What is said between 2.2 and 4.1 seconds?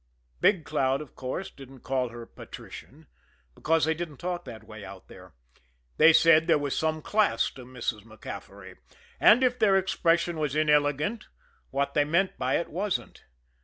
patrician because they